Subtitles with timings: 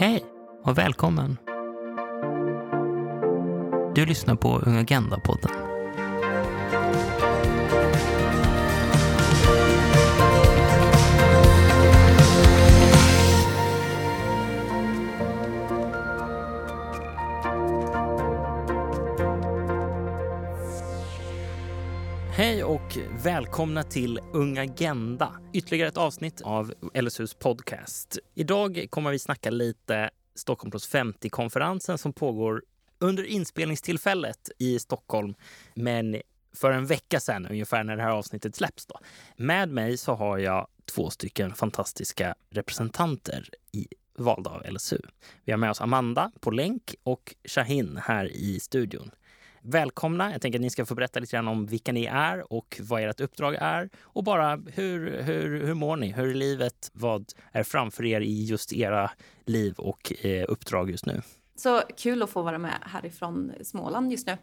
[0.00, 0.24] Hej
[0.64, 1.36] och välkommen!
[3.94, 5.70] Du lyssnar på Ung Agenda-podden.
[22.90, 25.40] Och välkomna till Ung Agenda.
[25.52, 28.18] Ytterligare ett avsnitt av LSUs podcast.
[28.34, 32.62] Idag kommer vi snacka lite Stockholm plus 50-konferensen som pågår
[32.98, 35.34] under inspelningstillfället i Stockholm,
[35.74, 36.16] men
[36.54, 38.86] för en vecka sedan ungefär när det här avsnittet släpps.
[38.86, 39.00] Då.
[39.36, 43.86] Med mig så har jag två stycken fantastiska representanter i
[44.18, 44.98] valda av LSU.
[45.44, 49.10] Vi har med oss Amanda på länk och Shahin här i studion.
[49.62, 50.32] Välkomna!
[50.32, 53.02] Jag tänker att ni ska få berätta lite grann om vilka ni är och vad
[53.02, 56.12] ert uppdrag är och bara hur, hur, hur mår ni?
[56.12, 56.90] Hur är livet?
[56.92, 59.10] Vad är framför er i just era
[59.46, 61.22] liv och eh, uppdrag just nu?
[61.56, 64.36] Så kul att få vara med härifrån Småland just nu.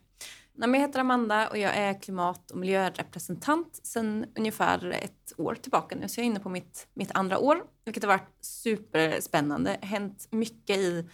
[0.57, 6.07] Jag heter Amanda och jag är klimat och miljörepresentant sedan ungefär ett år tillbaka nu.
[6.07, 9.77] Så jag är inne på mitt, mitt andra år, vilket har varit superspännande.
[9.81, 11.09] Hänt mycket i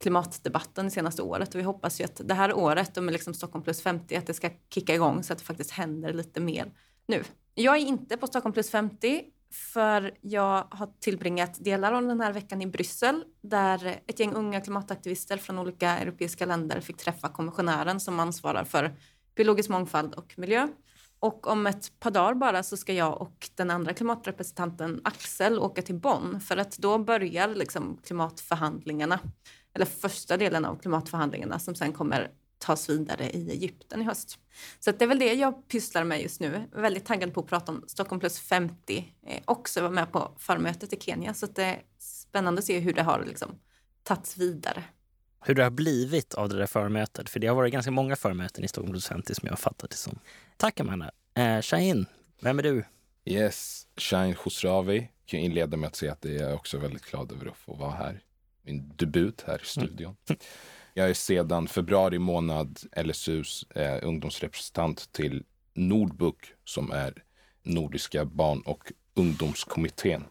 [0.00, 3.34] klimatdebatten det senaste året och vi hoppas ju att det här året och med liksom
[3.34, 6.72] Stockholm plus 50 att det ska kicka igång så att det faktiskt händer lite mer
[7.06, 7.24] nu.
[7.54, 12.32] Jag är inte på Stockholm plus 50 för jag har tillbringat delar av den här
[12.32, 18.00] veckan i Bryssel där ett gäng unga klimataktivister från olika europeiska länder fick träffa kommissionären
[18.00, 18.96] som ansvarar för
[19.36, 20.68] biologisk mångfald och miljö.
[21.20, 25.82] Och om ett par dagar bara så ska jag och den andra klimatrepresentanten Axel åka
[25.82, 29.20] till Bonn för att då börjar liksom klimatförhandlingarna
[29.78, 34.38] eller första delen av klimatförhandlingarna som sen kommer tas vidare i Egypten i höst.
[34.80, 36.64] Så det är väl det jag pysslar med just nu.
[36.72, 39.14] Väldigt taggad på att prata om Stockholm plus 50.
[39.26, 41.34] Eh, också vara med på förmötet i Kenya.
[41.34, 43.58] Så det är spännande att se hur det har liksom
[44.02, 44.84] tagits vidare.
[45.44, 47.30] Hur det har blivit av det där förmötet.
[47.30, 49.90] För det har varit ganska många förmöten i Stockholm plus 50 som jag har fattat
[49.90, 50.18] det som.
[50.56, 51.10] Tack Amanda.
[51.34, 52.06] Eh, Shahin,
[52.40, 52.84] vem är du?
[53.24, 55.10] Yes, Shahin Khosravi.
[55.26, 57.90] Kan inleda med att säga att det är också väldigt glad över att få vara
[57.90, 58.22] här
[58.68, 60.16] min debut här i studion.
[60.28, 60.40] Mm.
[60.94, 67.22] Jag är sedan februari månad LSUs eh, ungdomsrepresentant till Nordbuk som är
[67.62, 70.24] Nordiska barn och ungdomskommittén.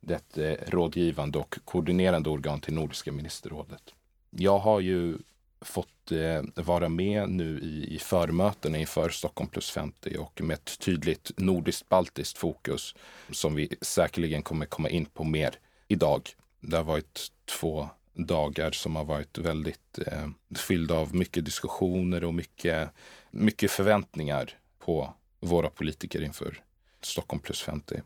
[0.00, 3.94] Det är ett eh, rådgivande och koordinerande organ till Nordiska ministerrådet.
[4.30, 5.18] Jag har ju
[5.60, 10.78] fått eh, vara med nu i, i förmötena inför Stockholm plus 50 och med ett
[10.78, 12.94] tydligt nordiskt-baltiskt fokus
[13.30, 15.54] som vi säkerligen kommer komma in på mer
[15.88, 16.34] idag.
[16.64, 22.34] Det har varit två dagar som har varit väldigt eh, fyllda av mycket diskussioner och
[22.34, 22.90] mycket,
[23.30, 26.62] mycket förväntningar på våra politiker inför
[27.00, 28.02] Stockholm plus 50.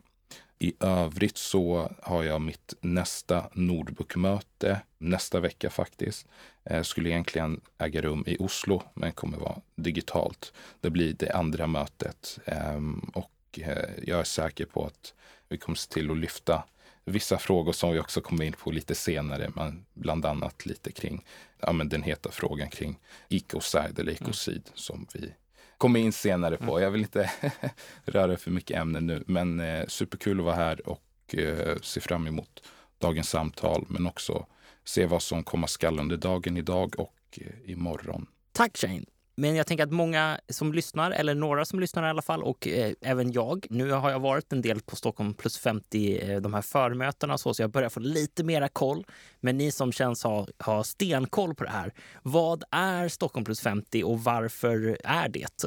[0.59, 6.27] I övrigt så har jag mitt nästa Nordbokmöte nästa vecka faktiskt.
[6.63, 10.53] Eh, skulle egentligen äga rum i Oslo men kommer vara digitalt.
[10.81, 12.81] Det blir det andra mötet eh,
[13.13, 15.13] och eh, jag är säker på att
[15.49, 16.63] vi kommer se till att lyfta
[17.11, 21.25] vissa frågor som vi också kommer in på lite senare, men bland annat lite kring
[21.59, 24.71] ja, men den heta frågan kring ecocide eller ecocid mm.
[24.73, 25.33] som vi
[25.77, 26.71] kommer in senare på.
[26.71, 26.83] Mm.
[26.83, 27.31] Jag vill inte
[28.05, 32.27] röra för mycket ämnen nu, men eh, superkul att vara här och eh, se fram
[32.27, 32.63] emot
[32.97, 34.45] dagens samtal, men också
[34.83, 38.27] se vad som komma skall under dagen idag och eh, imorgon.
[38.51, 39.05] Tack Shane!
[39.39, 42.67] Men jag tänker att många som lyssnar, eller några som lyssnar i alla fall, och
[42.67, 43.67] eh, även jag.
[43.69, 47.53] Nu har jag varit en del på Stockholm plus 50, eh, de här förmötena så,
[47.53, 49.05] så jag börjar få lite mera koll.
[49.39, 51.93] Men ni som känns ha, ha stenkoll på det här.
[52.23, 55.65] Vad är Stockholm plus 50 och varför är det?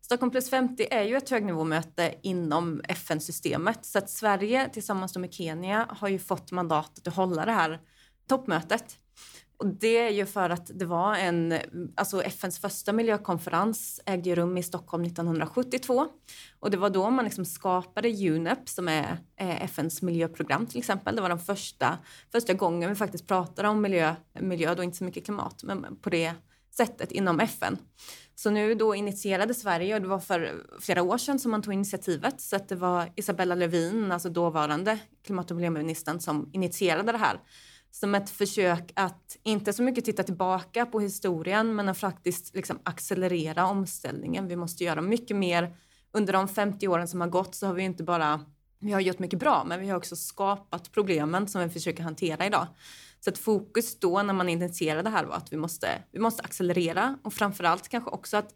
[0.00, 3.84] Stockholm plus 50 är ju ett högnivåmöte inom FN-systemet.
[3.84, 7.80] Så att Sverige tillsammans med Kenya har ju fått mandatet att hålla det här
[8.28, 8.98] toppmötet.
[9.64, 11.54] Och det är ju för att det var en,
[11.94, 16.06] alltså FNs första miljökonferens ägde rum i Stockholm 1972.
[16.60, 21.16] Och det var då man liksom skapade UNEP som är eh, FNs miljöprogram till exempel.
[21.16, 21.98] Det var den första,
[22.32, 26.10] första gången vi faktiskt pratade om miljö, miljö, då inte så mycket klimat, men på
[26.10, 26.32] det
[26.70, 27.78] sättet inom FN.
[28.34, 31.74] Så nu då initierade Sverige, och det var för flera år sedan som man tog
[31.74, 37.18] initiativet, så att det var Isabella Lövin, alltså dåvarande klimat och miljöministern, som initierade det
[37.18, 37.40] här
[37.94, 42.78] som ett försök att inte så mycket titta tillbaka på historien men att faktiskt liksom
[42.82, 44.48] accelerera omställningen.
[44.48, 45.76] Vi måste göra mycket mer.
[46.12, 48.40] Under de 50 åren som har gått så har vi inte bara
[48.80, 52.46] vi har gjort mycket bra, men vi har också skapat problemen som vi försöker hantera
[52.46, 52.66] idag.
[53.20, 56.42] Så att fokus då när man initierade det här var att vi måste, vi måste
[56.42, 58.50] accelerera och framförallt kanske också att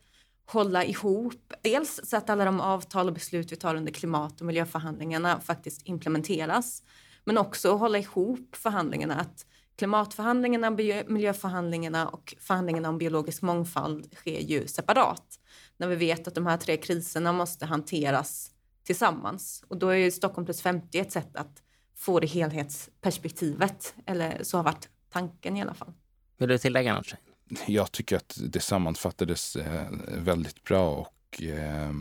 [0.46, 1.52] hålla ihop.
[1.62, 5.82] Dels så att alla de avtal och beslut vi tar under klimat och miljöförhandlingarna faktiskt
[5.84, 6.82] implementeras
[7.28, 9.14] men också hålla ihop förhandlingarna.
[9.14, 9.46] Att
[9.76, 10.70] klimatförhandlingarna,
[11.06, 15.40] miljöförhandlingarna och förhandlingarna om biologisk mångfald sker ju separat.
[15.76, 18.50] När vi vet att de här tre kriserna måste hanteras
[18.84, 19.64] tillsammans.
[19.68, 21.62] Och då är ju Stockholm plus 50 ett sätt att
[21.96, 23.94] få det helhetsperspektivet.
[24.06, 25.92] Eller så har varit tanken i alla fall.
[26.36, 27.14] Vill du tillägga något?
[27.66, 31.92] Jag tycker att det sammanfattades eh, väldigt bra och eh,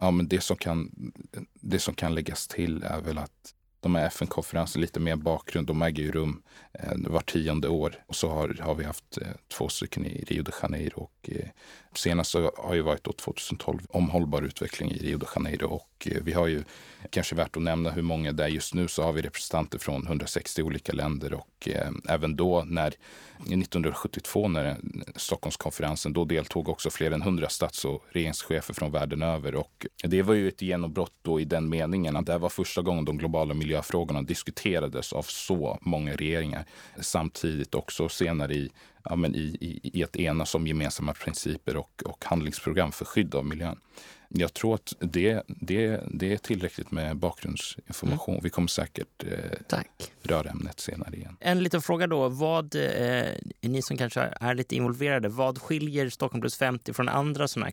[0.00, 1.12] ja, men det, som kan,
[1.54, 5.82] det som kan läggas till är väl att de här FN-konferenserna, lite mer bakgrund, de
[5.82, 6.42] äger ju rum
[6.72, 8.04] eh, var tionde år.
[8.06, 11.00] Och så har, har vi haft eh, två stycken i Rio de Janeiro.
[11.00, 11.48] Och, eh,
[11.94, 15.66] senast har ju varit 2012 om hållbar utveckling i Rio de Janeiro.
[15.66, 16.64] Och eh, vi har ju,
[17.10, 20.06] kanske värt att nämna hur många det är just nu, så har vi representanter från
[20.06, 21.32] 160 olika länder.
[21.34, 22.94] Och eh, även då när
[23.38, 24.74] 1972 när eh,
[25.16, 29.54] Stockholmskonferensen, då deltog också fler än 100 stats och regeringschefer från världen över.
[29.54, 33.04] Och det var ju ett genombrott då i den meningen att det var första gången
[33.04, 36.64] de globala miljöfrågorna diskuterades av så många regeringar.
[37.00, 38.70] Samtidigt också senare i
[39.04, 43.34] ja, men i, i, i att enas om gemensamma principer och, och handlingsprogram för skydd
[43.34, 43.78] av miljön.
[44.28, 48.34] Jag tror att det, det, det är tillräckligt med bakgrundsinformation.
[48.34, 48.42] Mm.
[48.42, 50.12] Vi kommer säkert eh, Tack.
[50.22, 51.36] röra ämnet senare igen.
[51.40, 52.28] En liten fråga då.
[52.28, 53.26] Vad, eh,
[53.60, 57.72] ni som kanske är lite involverade, vad skiljer Stockholm plus 50 från andra sådana här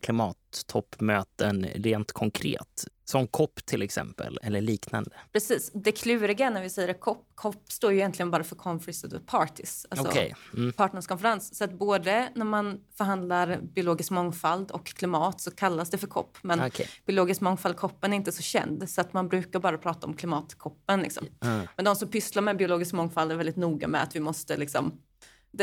[0.56, 2.88] klimattoppmöten rent konkret?
[3.08, 5.12] Som COP till exempel, eller liknande.
[5.34, 5.72] Precis.
[5.74, 9.20] Det kluriga när vi säger COP, COP står ju egentligen bara för Conference of the
[9.20, 10.34] Parties, alltså okay.
[10.54, 10.74] mm.
[10.74, 11.56] partnerskonferens.
[11.58, 16.38] Så att både när man förhandlar biologisk mångfald och klimat så kallas det för COP.
[16.42, 16.86] Men okay.
[17.06, 21.02] biologisk mångfald-koppen är inte så känd så att man brukar bara prata om klimatkoppen.
[21.02, 21.28] Liksom.
[21.44, 21.68] Mm.
[21.76, 25.02] Men de som pysslar med biologisk mångfald är väldigt noga med att vi måste liksom,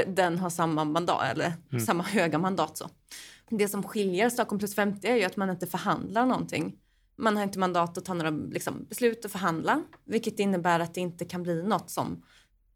[0.06, 1.84] den har samma mandat, eller mm.
[1.84, 2.76] samma höga mandat.
[2.76, 2.90] Så.
[3.58, 6.78] Det som skiljer Stockholm plus 50 är ju att man inte förhandlar någonting
[7.16, 11.00] man har inte mandat att ta några liksom, beslut och förhandla, vilket innebär att det
[11.00, 12.24] inte kan bli något som,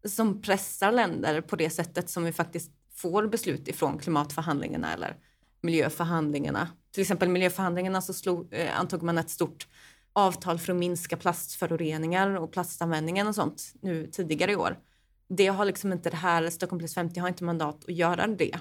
[0.05, 5.17] som pressar länder på det sättet som vi faktiskt får beslut ifrån klimatförhandlingarna eller
[5.61, 6.67] miljöförhandlingarna.
[6.91, 9.67] Till exempel miljöförhandlingarna så slog, eh, antog man ett stort
[10.13, 14.79] avtal för att minska plastföroreningar och plastanvändningen och sånt nu tidigare i år.
[15.29, 18.59] Det har liksom inte det här, Stockholm plus 50 har inte mandat att göra det.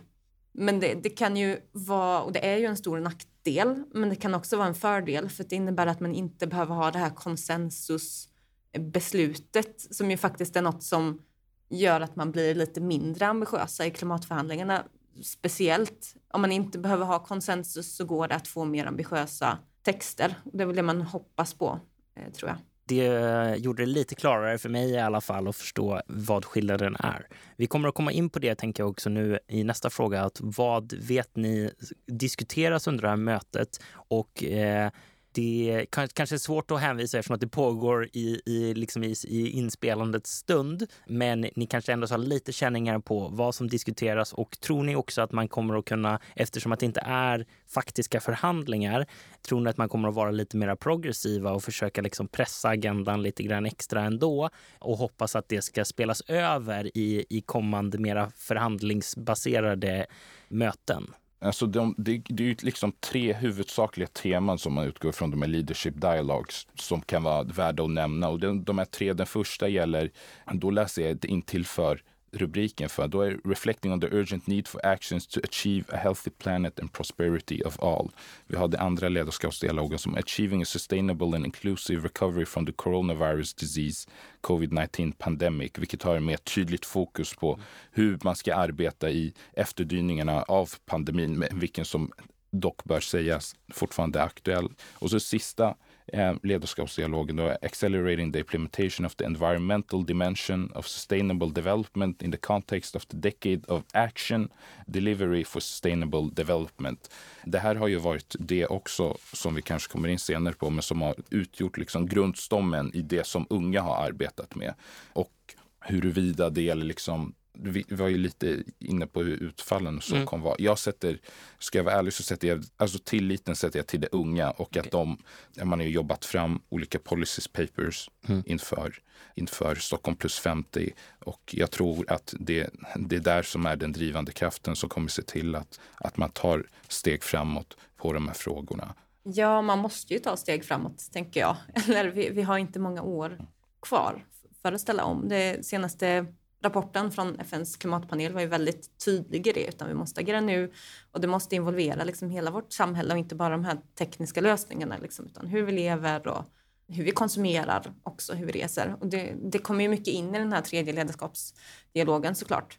[0.58, 4.17] Men det, det, kan ju vara, och det är ju en stor nackdel, men det
[4.17, 7.11] kan också vara en fördel för det innebär att man inte behöver ha det här
[7.11, 11.23] konsensusbeslutet som ju faktiskt är något som
[11.69, 14.85] gör att man blir lite mindre ambitiösa i klimatförhandlingarna.
[15.23, 20.35] Speciellt om man inte behöver ha konsensus så går det att få mer ambitiösa texter.
[20.44, 21.81] Det är väl det man hoppas på,
[22.14, 26.00] eh, tror jag det gjorde det lite klarare för mig i alla fall att förstå
[26.06, 27.27] vad skillnaden är.
[27.56, 30.23] Vi kommer att komma in på det tänker jag också nu i nästa fråga.
[30.23, 31.71] Att vad vet ni
[32.06, 34.91] diskuteras under det här mötet och eh,
[35.37, 39.50] det kanske är svårt att hänvisa eftersom att det pågår i, i, liksom i, i
[39.50, 40.87] inspelandets stund.
[41.06, 45.23] Men ni kanske ändå har lite känningar på vad som diskuteras och tror ni också
[45.23, 49.06] att man kommer att kunna, eftersom att det inte är faktiska förhandlingar,
[49.49, 53.23] tror ni att man kommer att vara lite mer progressiva och försöka liksom pressa agendan
[53.23, 58.31] lite grann extra ändå och hoppas att det ska spelas över i, i kommande mera
[58.31, 60.06] förhandlingsbaserade
[60.49, 61.06] möten?
[61.38, 65.43] Alltså de, det, det är ju liksom tre huvudsakliga teman som man utgår från de
[65.43, 68.29] här leadership dialogues som kan vara värda att nämna.
[68.29, 70.11] Och de, de här tre, den första gäller,
[70.53, 72.02] då läser jag in till för
[72.33, 73.09] rubriken för.
[73.09, 76.92] Då är Reflecting on the urgent need for actions to achieve a healthy planet and
[76.92, 78.11] prosperity of all.
[78.47, 83.54] Vi har den andra ledarskapsdialogen som Achieving a sustainable and inclusive recovery from the coronavirus
[83.54, 84.09] disease
[84.40, 90.71] covid-19 pandemic, vilket har mer tydligt fokus på hur man ska arbeta i efterdyningarna av
[90.87, 92.12] pandemin, vilken som
[92.50, 94.68] dock bör sägas fortfarande är aktuell.
[94.92, 95.75] Och så sista
[96.12, 102.38] eh, ledarskapsdialogen då, accelerating the implementation of the environmental dimension of sustainable development in the
[102.38, 104.48] context of the decade of action,
[104.86, 107.10] delivery for sustainable development.
[107.44, 110.82] Det här har ju varit det också som vi kanske kommer in senare på, men
[110.82, 114.75] som har utgjort liksom grundstommen i det som unga har arbetat med.
[115.12, 115.32] Och
[115.80, 120.26] huruvida det gäller liksom vi var ju lite inne på hur utfallen så mm.
[120.26, 120.56] kommer vara.
[120.58, 121.18] Jag sätter,
[121.58, 124.60] ska jag vara ärlig så sätter jag, alltså tilliten sätter jag till det unga och
[124.60, 124.80] okay.
[124.80, 125.18] att de,
[125.62, 128.42] man har jobbat fram olika policies papers mm.
[128.46, 128.98] inför,
[129.34, 130.92] inför Stockholm plus 50
[131.25, 135.08] och jag tror att det, det är där som är den drivande kraften som kommer
[135.08, 138.94] se till att, att man tar steg framåt på de här frågorna.
[139.22, 141.56] Ja, man måste ju ta steg framåt, tänker jag.
[141.88, 143.38] Eller vi, vi har inte många år
[143.82, 144.25] kvar
[144.62, 145.28] för att ställa om.
[145.28, 146.26] Det senaste
[146.66, 150.73] rapporten från FNs klimatpanel var ju väldigt tydlig i det, utan vi måste agera nu
[151.12, 154.96] och det måste involvera liksom hela vårt samhälle och inte bara de här tekniska lösningarna,
[155.02, 156.44] liksom, utan hur vi lever och
[156.88, 158.96] hur vi konsumerar också, hur vi reser.
[159.00, 162.78] Och det, det kommer ju mycket in i den här tredje ledarskapsdialogen såklart.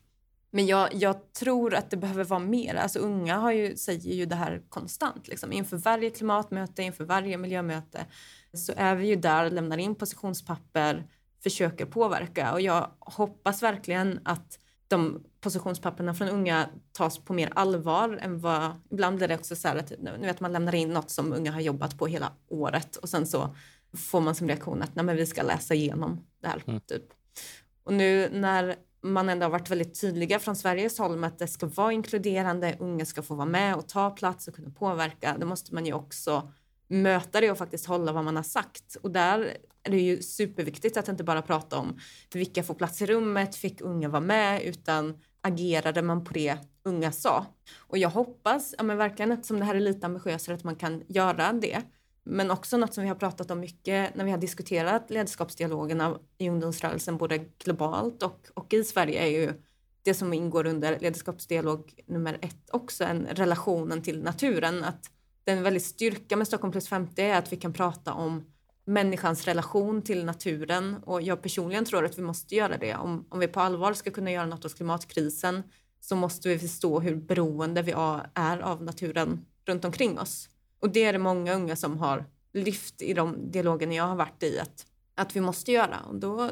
[0.51, 2.75] Men jag, jag, tror att det behöver vara mer.
[2.75, 5.27] Alltså unga har ju, säger ju det här konstant.
[5.27, 5.51] Liksom.
[5.51, 8.05] Inför varje klimatmöte, inför varje miljömöte
[8.53, 11.07] så är vi ju där, lämnar in positionspapper,
[11.43, 12.53] försöker påverka.
[12.53, 18.71] Och jag hoppas verkligen att de positionspapperna från unga tas på mer allvar än vad...
[18.89, 21.51] Ibland blir det också så här att nu vet man lämnar in något som unga
[21.51, 23.55] har jobbat på hela året och sen så
[23.93, 26.63] får man som reaktion att Nej, men vi ska läsa igenom det här.
[26.67, 26.79] Mm.
[26.79, 27.03] Typ.
[27.83, 31.47] Och nu när man ändå har varit väldigt tydliga från Sveriges håll med att det
[31.47, 35.45] ska vara inkluderande, unga ska få vara med och ta plats och kunna påverka, då
[35.45, 36.51] måste man ju också
[36.87, 38.97] möta det och faktiskt hålla vad man har sagt.
[39.01, 41.99] Och där är det ju superviktigt att inte bara prata om
[42.33, 47.11] vilka får plats i rummet, fick unga vara med, utan agerade man på det unga
[47.11, 47.45] sa.
[47.77, 51.03] Och jag hoppas, ja men verkligen eftersom det här är lite ambitiösare, att man kan
[51.07, 51.81] göra det.
[52.23, 56.49] Men också något som vi har pratat om mycket när vi har diskuterat ledarskapsdialogerna i
[56.49, 59.53] ungdomsrörelsen, både globalt och, och i Sverige, är ju
[60.03, 64.83] det som ingår under ledarskapsdialog nummer ett också, en relationen till naturen.
[64.83, 65.11] Att
[65.47, 68.45] den väldigt styrka med Stockholm plus 50 är att vi kan prata om
[68.85, 72.95] människans relation till naturen och jag personligen tror att vi måste göra det.
[72.95, 75.63] Om, om vi på allvar ska kunna göra något åt klimatkrisen
[75.99, 77.91] så måste vi förstå hur beroende vi
[78.33, 80.49] är av naturen runt omkring oss.
[80.79, 84.43] Och det är det många unga som har lyft i de dialogerna jag har varit
[84.43, 84.85] i att,
[85.15, 85.99] att vi måste göra.
[85.99, 86.49] Och då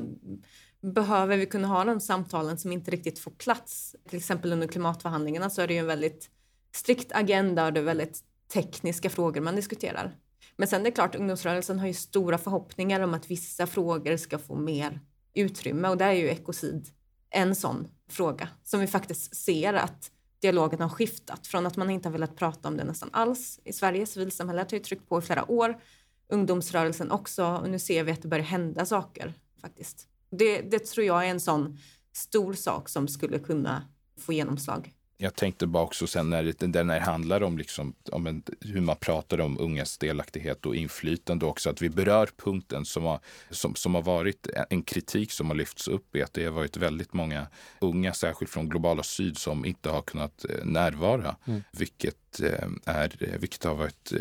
[0.82, 3.96] behöver vi kunna ha de samtalen som inte riktigt får plats.
[4.10, 6.30] Till exempel under klimatförhandlingarna så är det ju en väldigt
[6.76, 10.16] strikt agenda och det är väldigt tekniska frågor man diskuterar.
[10.58, 14.38] Men sen är det klart, ungdomsrörelsen har ju stora förhoppningar om att vissa frågor ska
[14.38, 15.02] få mer
[15.34, 16.88] utrymme och där är ju ekocid
[17.30, 22.08] en sån fråga som vi faktiskt ser att dialogen har skiftat från att man inte
[22.08, 24.06] har velat prata om det nästan alls i Sverige.
[24.06, 25.82] Civilsamhället har ju tryckt på i flera år.
[26.28, 30.08] Ungdomsrörelsen också och nu ser vi att det börjar hända saker faktiskt.
[30.30, 31.78] Det, det tror jag är en sån
[32.14, 33.88] stor sak som skulle kunna
[34.18, 38.28] få genomslag jag tänkte bara också sen när det, när det handlar om, liksom, om
[38.28, 43.04] en, hur man pratar om ungas delaktighet och inflytande också, att vi berör punkten som
[43.04, 43.20] har,
[43.50, 46.78] som, som har varit en kritik som har lyfts upp i att det har varit
[46.78, 47.48] väldigt många
[47.80, 51.36] unga, särskilt från globala syd, som inte har kunnat eh, närvara.
[51.46, 51.64] Mm.
[51.72, 54.14] Vilket, eh, är, vilket har varit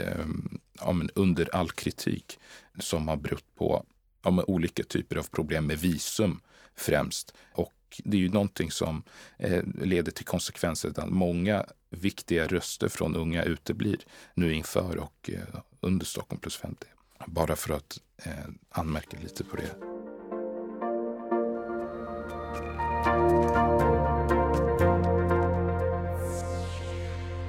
[0.80, 2.38] ja, under all kritik
[2.78, 3.84] som har berott på
[4.22, 6.40] ja, olika typer av problem med visum
[6.76, 7.34] främst.
[7.52, 7.72] Och
[8.04, 9.02] det är ju någonting som
[9.38, 13.98] eh, leder till konsekvenser att många viktiga röster från unga uteblir
[14.34, 16.86] nu inför och eh, under Stockholm plus 50.
[17.26, 18.32] Bara för att eh,
[18.70, 19.94] anmärka lite på det.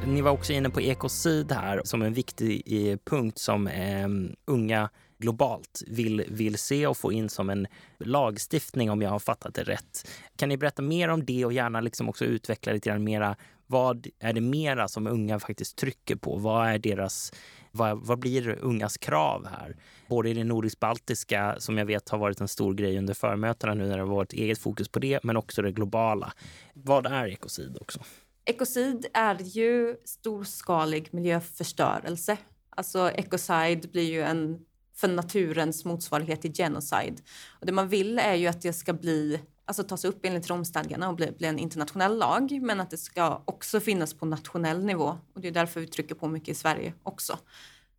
[0.08, 2.64] Ni var också inne på ekocid här som en viktig
[3.06, 4.08] punkt som eh,
[4.46, 4.90] unga
[5.26, 7.68] globalt vill, vill se och få in som en
[8.00, 10.08] lagstiftning om jag har fattat det rätt.
[10.36, 13.36] Kan ni berätta mer om det och gärna liksom också utveckla lite grann mera.
[13.68, 16.38] Vad är det mera som unga faktiskt trycker på?
[16.38, 17.34] Vad är deras
[17.72, 19.76] vad, vad, blir ungas krav här?
[20.08, 23.88] Både i det nordisk-baltiska, som jag vet har varit en stor grej under förmötena nu
[23.88, 26.34] när det har varit eget fokus på det, men också det globala.
[26.74, 28.00] Vad är ekocid också?
[28.46, 32.38] Ekocid är ju storskalig miljöförstörelse.
[32.70, 34.60] Alltså ekocide blir ju en
[34.96, 37.16] för naturens motsvarighet till genocide.
[37.60, 41.10] Och det man vill är ju att det ska bli, alltså tas upp enligt Romstadgarna
[41.10, 45.18] och bli, bli en internationell lag, men att det ska också finnas på nationell nivå.
[45.34, 47.40] Och det är därför vi trycker på mycket i Sverige också.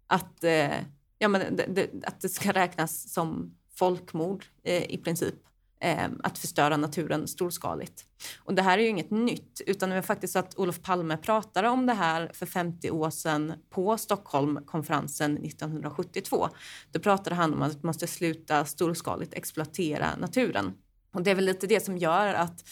[0.07, 0.75] Att, eh,
[1.19, 5.35] ja, men det, det, att det ska räknas som folkmord eh, i princip
[5.81, 8.05] Ehm, att förstöra naturen storskaligt.
[8.39, 11.17] Och det här är ju inget nytt, utan det är faktiskt så att Olof Palme
[11.17, 16.49] pratade om det här för 50 år sedan på Stockholmkonferensen 1972.
[16.93, 20.75] Då pratade han om att man måste sluta storskaligt exploatera naturen.
[21.15, 22.65] Och det är väl lite det som gör att,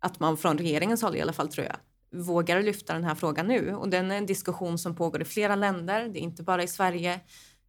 [0.00, 1.76] att man från regeringens håll i alla fall tror jag
[2.22, 3.74] vågar lyfta den här frågan nu.
[3.74, 6.08] Och den är en diskussion som pågår i flera länder.
[6.08, 7.20] Det är inte bara i Sverige.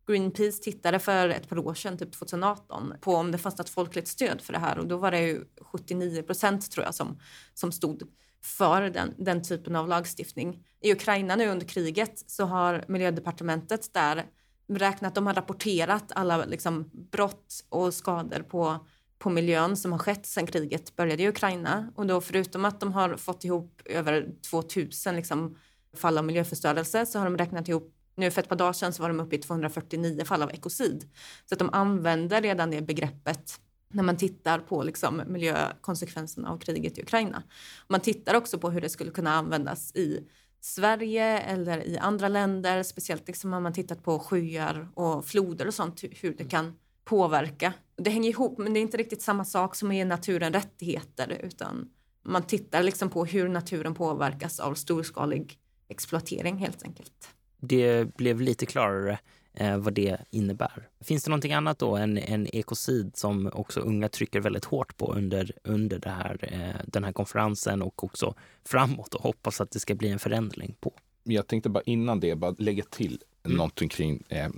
[0.08, 4.08] Greenpeace tittade för ett par år sedan, typ 2018, på om det fanns något folkligt
[4.08, 7.20] stöd för det här och då var det ju 79 procent tror jag som,
[7.54, 8.02] som stod
[8.44, 10.64] för den, den typen av lagstiftning.
[10.82, 14.26] I Ukraina nu under kriget så har miljödepartementet där
[14.68, 18.86] räknat, de har rapporterat alla liksom, brott och skador på,
[19.20, 21.92] på miljön som har skett sedan kriget började i Ukraina.
[21.96, 25.58] Och då förutom att de har fått ihop över 2000 liksom,
[25.96, 29.02] fall av miljöförstörelse så har de räknat ihop nu för ett par dagar sedan så
[29.02, 31.10] var de uppe i 249 fall av ekocid.
[31.46, 36.98] Så att de använder redan det begreppet när man tittar på liksom miljökonsekvenserna av kriget
[36.98, 37.44] i Ukraina.
[37.88, 40.28] Man tittar också på hur det skulle kunna användas i
[40.62, 45.74] Sverige eller i andra länder, speciellt liksom har man tittat på sjöar och floder och
[45.74, 47.74] sånt, hur det kan påverka.
[47.98, 51.40] Det hänger ihop, men det är inte riktigt samma sak som att ge naturen rättigheter
[51.44, 51.90] utan
[52.24, 57.35] man tittar liksom på hur naturen påverkas av storskalig exploatering helt enkelt.
[57.60, 59.20] Det blev lite klarare
[59.54, 60.90] eh, vad det innebär.
[61.02, 65.14] Finns det någonting annat då än, än ekocid som också unga trycker väldigt hårt på
[65.14, 68.36] under, under det här, eh, den här konferensen och också
[68.66, 70.94] framåt och hoppas att det ska bli en förändring på?
[71.24, 73.58] Jag tänkte bara innan det bara lägga till mm.
[73.58, 74.50] någonting kring, eh,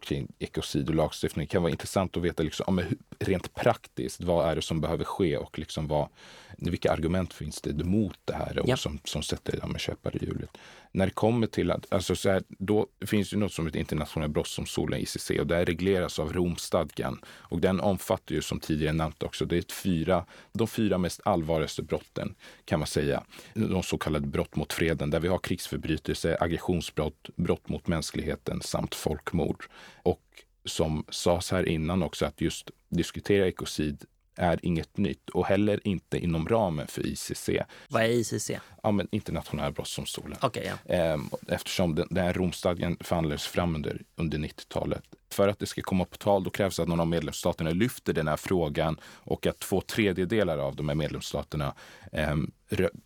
[0.00, 1.46] kring ekocid och lagstiftning.
[1.46, 5.04] Det kan vara intressant att veta liksom, ja, rent praktiskt vad är det som behöver
[5.04, 6.08] ske och liksom vad,
[6.56, 8.76] vilka argument finns det emot det här och ja.
[8.76, 10.58] som, som sätter ja, köpare i hjulet
[10.92, 14.28] när det kommer till att, alltså så här, då finns det något som heter internationella
[14.28, 17.20] brottsdomstolen, ICC, och det regleras av Romstadgan.
[17.26, 21.82] Och den omfattar ju som tidigare nämnt också, det är fyra, de fyra mest allvarligaste
[21.82, 22.34] brotten
[22.64, 23.24] kan man säga.
[23.54, 28.94] De så kallade brott mot freden, där vi har krigsförbrytelse, aggressionsbrott, brott mot mänskligheten samt
[28.94, 29.64] folkmord.
[30.02, 30.22] Och
[30.64, 34.04] som sades här innan också, att just diskutera ekocid
[34.36, 37.48] är inget nytt och heller inte inom ramen för ICC.
[37.88, 38.50] Vad är ICC?
[38.82, 40.38] Ja, men internationella brottsdomstolen.
[40.42, 40.94] Okay, ja.
[40.94, 45.04] Ehm, eftersom den, den här Romstadgan förhandlades fram under, under 90-talet.
[45.30, 48.28] För att det ska komma på tal då krävs att någon av medlemsstaterna lyfter den
[48.28, 51.74] här frågan och att två tredjedelar av de här medlemsstaterna
[52.12, 52.36] eh,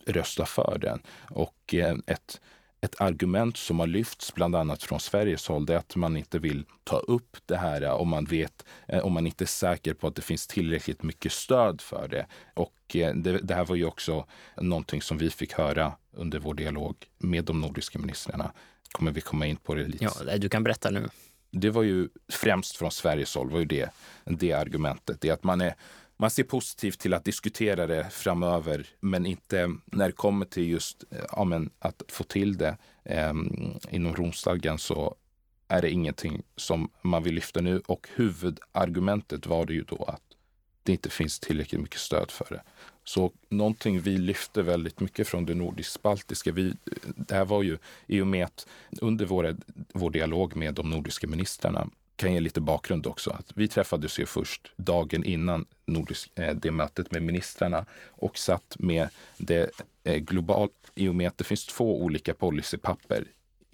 [0.06, 1.02] röstar för den.
[1.30, 2.40] Och eh, ett
[2.86, 6.38] ett argument som har lyfts bland annat från Sveriges håll, det är att man inte
[6.38, 9.94] vill ta upp det här eh, om man vet, eh, om man inte är säker
[9.94, 12.26] på att det finns tillräckligt mycket stöd för det.
[12.54, 14.26] Och eh, det, det här var ju också
[14.56, 18.52] någonting som vi fick höra under vår dialog med de nordiska ministrarna.
[18.92, 20.04] Kommer vi komma in på det lite?
[20.26, 21.08] Ja, du kan berätta nu.
[21.50, 23.90] Det var ju främst från Sveriges håll, var ju det,
[24.24, 25.20] det argumentet.
[25.20, 25.74] Det att man är
[26.16, 31.04] man ser positivt till att diskutera det framöver, men inte när det kommer till just
[31.10, 33.32] eh, ja, men, att få till det eh,
[33.90, 35.14] inom Romstadgan så
[35.68, 37.82] är det ingenting som man vill lyfta nu.
[37.86, 40.22] Och huvudargumentet var det ju då att
[40.82, 42.62] det inte finns tillräckligt mycket stöd för det.
[43.04, 46.52] Så någonting vi lyfte väldigt mycket från det nordisk-baltiska,
[47.16, 48.66] det här var ju i och med att
[49.00, 49.56] under vår,
[49.94, 53.30] vår dialog med de nordiska ministrarna kan ge lite bakgrund också.
[53.30, 58.76] Att vi träffades ju först dagen innan nordisk, eh, det mötet med ministrarna och satt
[58.78, 59.70] med det
[60.04, 63.24] eh, globalt, i och med att det finns två olika policypapper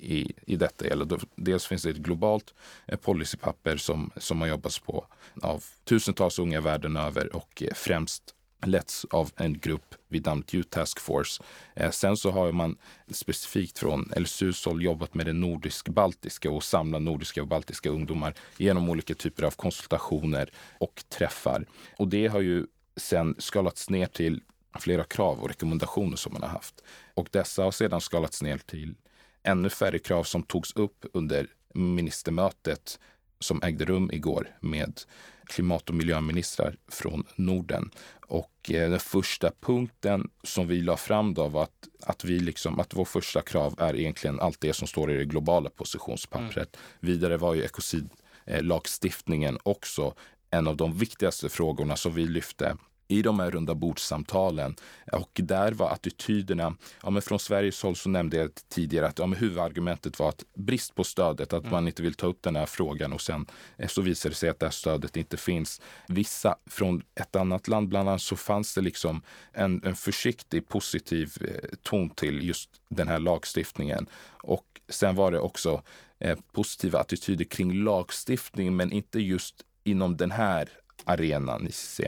[0.03, 0.85] i, i detta.
[0.85, 2.55] Eller dels finns det ett globalt
[2.87, 5.07] eh, policypapper som, som har jobbats på
[5.43, 8.35] av tusentals unga världen över och eh, främst
[8.67, 11.43] letts av en grupp vid namn Youth Task Force.
[11.75, 12.77] Eh, sen så har man
[13.11, 18.91] specifikt från LSUs håll jobbat med det nordisk-baltiska och samla nordiska och baltiska ungdomar genom
[18.91, 21.67] olika typer av konsultationer och träffar.
[21.97, 24.41] Och det har ju sen skalats ner till
[24.81, 26.83] flera krav och rekommendationer som man har haft.
[27.15, 28.95] Och dessa har sedan skalats ner till
[29.43, 32.99] ännu färre krav som togs upp under ministermötet
[33.39, 35.01] som ägde rum igår med
[35.47, 37.91] klimat och miljöministrar från Norden.
[38.27, 42.81] Och eh, den första punkten som vi la fram då var att, att, vi liksom,
[42.81, 46.77] att vår första krav är egentligen allt det som står i det globala positionspappret.
[46.77, 46.87] Mm.
[47.01, 50.15] Vidare var ju ekocidlagstiftningen också
[50.51, 52.77] en av de viktigaste frågorna som vi lyfte
[53.13, 54.77] i de här runda bordssamtalen.
[55.13, 59.27] Och där var attityderna, ja, men från Sveriges håll så nämnde jag tidigare att ja,
[59.27, 61.71] men huvudargumentet var att brist på stödet, att mm.
[61.71, 63.47] man inte vill ta upp den här frågan och sen
[63.77, 65.81] eh, så visade det sig att det här stödet inte finns.
[66.07, 69.23] Vissa från ett annat land bland annat så fanns det liksom
[69.53, 74.07] en, en försiktig positiv eh, ton till just den här lagstiftningen.
[74.43, 75.83] Och sen var det också
[76.19, 80.69] eh, positiva attityder kring lagstiftning men inte just inom den här
[81.05, 82.01] arenan ICC.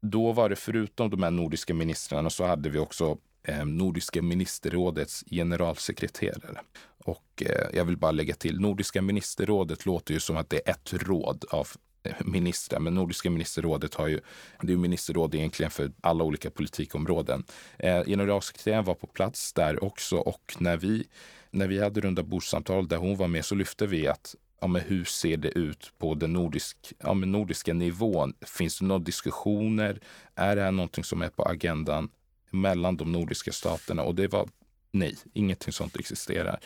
[0.00, 5.24] Då var det förutom de här nordiska ministrarna så hade vi också eh, Nordiska ministerrådets
[5.30, 6.60] generalsekreterare.
[7.04, 10.70] Och eh, jag vill bara lägga till, Nordiska ministerrådet låter ju som att det är
[10.70, 11.68] ett råd av
[12.02, 14.20] eh, ministrar, men Nordiska ministerrådet har ju,
[14.62, 17.44] det är ministerråd egentligen för alla olika politikområden.
[17.78, 21.06] Eh, generalsekreteraren var på plats där också och när vi,
[21.50, 24.82] när vi hade runda bordssamtal där hon var med så lyfte vi att ja, men
[24.82, 28.34] hur ser det ut på den nordisk, ja, men nordiska nivån?
[28.40, 30.00] Finns det några diskussioner?
[30.34, 32.08] Är det här någonting som är på agendan
[32.50, 34.02] mellan de nordiska staterna?
[34.02, 34.48] Och det var
[34.90, 36.60] nej, ingenting sånt existerar.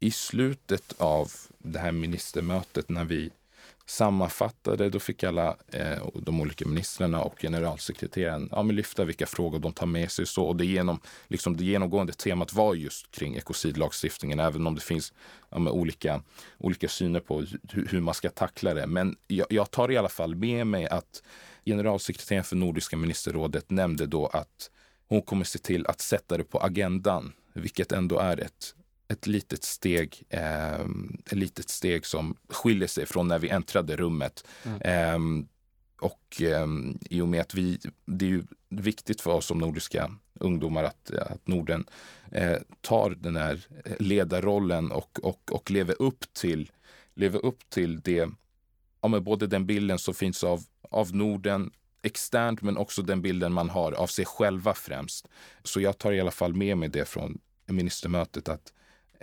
[0.00, 3.30] I slutet av det här ministermötet när vi
[3.86, 9.58] sammanfattade, då fick alla eh, de olika ministrarna och generalsekreteraren ja, men lyfta vilka frågor
[9.58, 10.26] de tar med sig.
[10.26, 14.80] Så, och det, genom, liksom det genomgående temat var just kring ekocidlagstiftningen, även om det
[14.80, 15.12] finns
[15.50, 16.22] ja, olika,
[16.58, 17.40] olika syner på
[17.70, 18.86] hur, hur, man ska tackla det.
[18.86, 21.22] Men jag, jag tar i alla fall med mig att
[21.64, 24.70] generalsekreteraren för Nordiska ministerrådet nämnde då att
[25.08, 28.74] hon kommer se till att sätta det på agendan, vilket ändå är ett
[29.12, 30.80] ett litet steg, eh,
[31.26, 34.46] ett litet steg som skiljer sig från när vi äntrade rummet.
[34.64, 34.80] Mm.
[34.80, 35.46] Eh,
[36.00, 36.66] och eh,
[37.10, 41.10] i och med att vi, det är ju viktigt för oss som nordiska ungdomar att,
[41.10, 41.84] att Norden
[42.32, 43.66] eh, tar den här
[43.98, 46.70] ledarrollen och, och, och lever upp till,
[47.14, 48.28] lever upp till det,
[49.00, 51.70] ja, men både den bilden som finns av, av Norden
[52.02, 55.28] externt men också den bilden man har av sig själva främst.
[55.62, 58.72] Så jag tar i alla fall med mig det från ministermötet att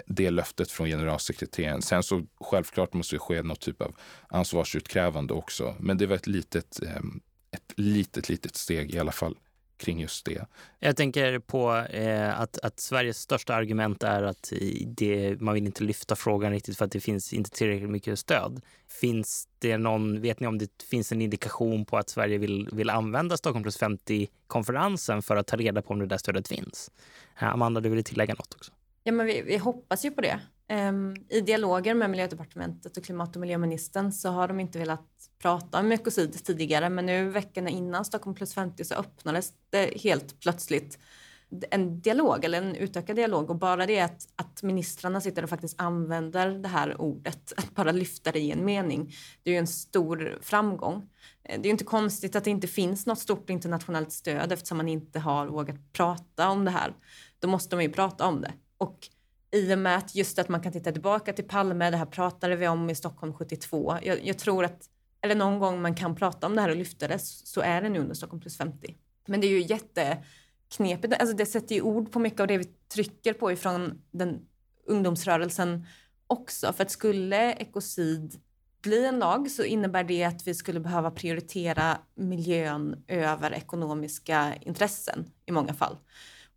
[0.06, 1.82] det löftet från generalsekreteraren.
[1.82, 3.96] Sen så självklart måste det ske något typ av
[4.28, 5.76] ansvarsutkrävande också.
[5.80, 9.36] Men det var ett litet, ehm, ett litet, litet steg i alla fall
[9.80, 10.46] kring just det.
[10.80, 14.54] Jag tänker på eh, att, att Sveriges största argument är att
[14.86, 18.62] det, man vill inte lyfta frågan riktigt för att det finns inte tillräckligt mycket stöd.
[19.02, 22.90] Finns det någon, vet ni om det finns en indikation på att Sverige vill, vill
[22.90, 26.92] använda Stockholm plus 50-konferensen för att ta reda på om det där stödet finns?
[27.40, 28.72] Eh, Amanda, du ville tillägga något också?
[29.10, 30.40] Ja, men vi, vi hoppas ju på det.
[30.74, 35.08] Um, I dialoger med miljödepartementet och klimat och miljöministern så har de inte velat
[35.42, 40.40] prata om ekocid tidigare men nu veckorna innan Stockholm plus 50 så öppnades det helt
[40.40, 41.00] plötsligt
[41.72, 45.82] en dialog eller en utökad dialog och bara det att, att ministrarna sitter och faktiskt
[45.82, 49.68] använder det här ordet, att bara lyfta det i en mening, det är ju en
[49.68, 51.10] stor framgång.
[51.44, 54.78] Eh, det är ju inte konstigt att det inte finns något stort internationellt stöd eftersom
[54.78, 56.94] man inte har vågat prata om det här.
[57.40, 58.54] Då måste man ju prata om det.
[58.80, 59.08] Och
[59.52, 62.56] i och med att just att man kan titta tillbaka till Palme, det här pratade
[62.56, 63.98] vi om i Stockholm 72.
[64.02, 64.90] Jag, jag tror att,
[65.22, 67.90] eller någon gång man kan prata om det här och lyfta det, så är det
[67.90, 68.96] nu under Stockholm plus 50.
[69.28, 72.66] Men det är ju jätteknepigt, alltså det sätter ju ord på mycket av det vi
[72.94, 74.40] trycker på ifrån den
[74.86, 75.86] ungdomsrörelsen
[76.28, 76.74] också.
[76.74, 78.42] För att skulle ekocid
[78.82, 85.32] bli en lag så innebär det att vi skulle behöva prioritera miljön över ekonomiska intressen
[85.46, 85.98] i många fall.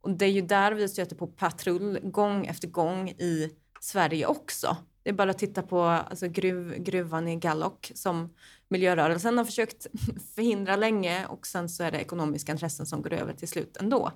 [0.03, 4.77] Och det är ju där vi stöter på patrull gång efter gång i Sverige också.
[5.03, 8.35] Det är bara att titta på alltså, gruv, gruvan i Gallok som
[8.69, 9.87] miljörörelsen har försökt
[10.35, 14.13] förhindra länge och sen så är det ekonomiska intressen som går över till slut ändå.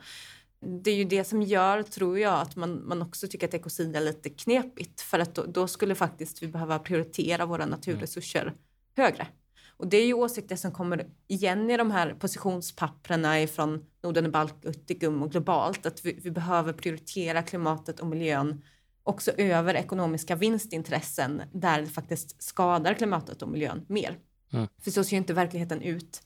[0.60, 3.96] Det är ju det som gör, tror jag, att man, man också tycker att ekocid
[3.96, 8.54] är lite knepigt för att då, då skulle faktiskt vi behöva prioritera våra naturresurser mm.
[8.96, 9.28] högre.
[9.76, 15.22] Och det är ju åsikter som kommer igen i de här positionspapperna från Norden, Baltikum
[15.22, 18.62] och globalt, att vi, vi, behöver prioritera klimatet och miljön
[19.02, 24.18] också över ekonomiska vinstintressen där det faktiskt skadar klimatet och miljön mer.
[24.52, 24.68] Mm.
[24.78, 26.22] För så ser ju inte verkligheten ut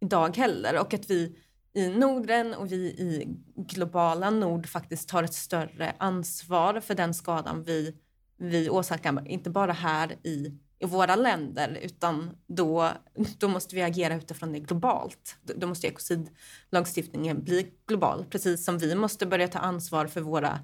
[0.00, 1.36] idag heller och att vi
[1.72, 7.62] i Norden och vi i globala nord faktiskt tar ett större ansvar för den skadan
[7.62, 7.96] vi,
[8.36, 12.90] vi åsamkar, inte bara här i i våra länder utan då,
[13.38, 15.36] då måste vi agera utifrån det globalt.
[15.42, 20.58] Då måste ekocidlagstiftningen bli global, precis som vi måste börja ta ansvar för våra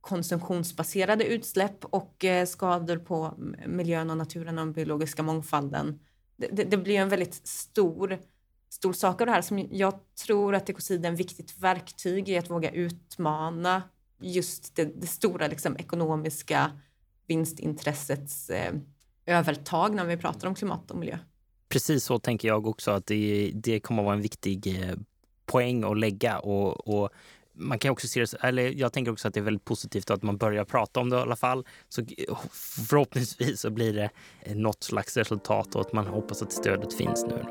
[0.00, 3.34] konsumtionsbaserade utsläpp och eh, skador på
[3.66, 6.00] miljön och naturen och den biologiska mångfalden.
[6.36, 8.18] Det, det, det, blir en väldigt stor,
[8.68, 12.38] stor sak av det här som jag tror att ekocid är ett viktigt verktyg i
[12.38, 13.82] att våga utmana
[14.20, 16.70] just det, det stora liksom, ekonomiska
[17.26, 18.74] vinstintressets eh,
[19.26, 21.18] övertag när vi pratar om klimat och miljö.
[21.68, 24.96] Precis så tänker jag också att det, det kommer att vara en viktig eh,
[25.46, 27.10] poäng att lägga och, och
[27.58, 30.22] man kan också se det, eller jag tänker också att det är väldigt positivt att
[30.22, 31.66] man börjar prata om det i alla fall.
[31.88, 32.38] Så eh,
[32.88, 34.10] förhoppningsvis så blir det
[34.40, 37.44] eh, något slags resultat och att man hoppas att stödet finns nu.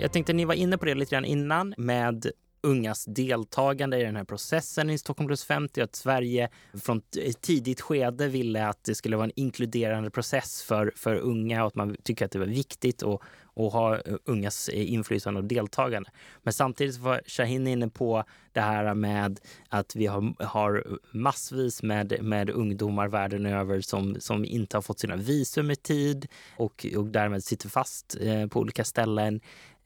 [0.00, 4.16] Jag tänkte ni var inne på det lite grann innan med ungas deltagande i den
[4.16, 6.48] här processen i Stockholm plus 50 att Sverige
[6.82, 11.62] från ett tidigt skede ville att det skulle vara en inkluderande process för, för unga
[11.62, 13.20] och att man tycker att det var viktigt att,
[13.56, 16.10] att ha eh, ungas eh, inflytande och deltagande.
[16.42, 22.22] Men samtidigt var Shahin inne på det här med att vi har, har massvis med,
[22.22, 27.06] med ungdomar världen över som, som inte har fått sina visum i tid och, och
[27.06, 29.40] därmed sitter fast eh, på olika ställen.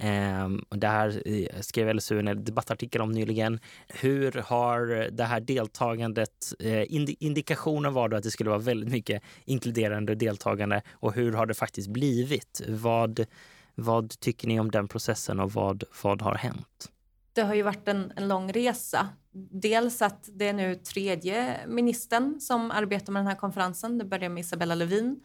[0.04, 3.60] Ehm, och det här eh, skrev LSU en debattartikel om nyligen.
[3.88, 6.84] Hur har det här deltagandet, eh,
[7.20, 11.54] indikationen var då att det skulle vara väldigt mycket inkluderande deltagande och hur har det
[11.54, 12.62] faktiskt blivit?
[12.68, 13.26] Vad,
[13.74, 16.90] vad tycker ni om den processen och vad, vad har hänt?
[17.32, 19.08] Det har ju varit en, en lång resa.
[19.50, 23.98] Dels att det är nu tredje ministern som arbetar med den här konferensen.
[23.98, 25.20] Det började med Isabella Lövin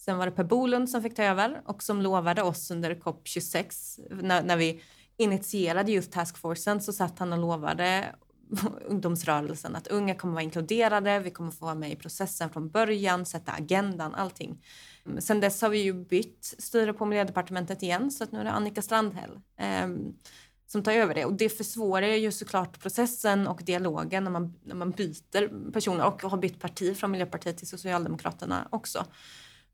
[0.00, 4.00] Sen var det Per Bolund som fick ta över och som lovade oss under COP26,
[4.22, 4.82] när, när vi
[5.16, 8.14] initierade just taskforcen så satt han och lovade
[8.86, 13.26] ungdomsrörelsen att unga kommer vara inkluderade, vi kommer få vara med i processen från början,
[13.26, 14.64] sätta agendan, allting.
[15.18, 18.50] Sen dess har vi ju bytt styre på miljödepartementet igen så att nu är det
[18.50, 19.40] Annika Strandhäll.
[19.56, 19.88] eh,
[20.66, 21.24] som tar över det.
[21.24, 26.22] Och det försvårar ju såklart processen och dialogen när man, när man byter personer och
[26.22, 29.06] har bytt parti från Miljöpartiet till Socialdemokraterna också.